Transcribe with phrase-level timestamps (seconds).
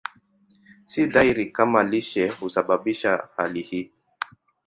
[0.91, 3.91] Si dhahiri kama lishe husababisha hali hii.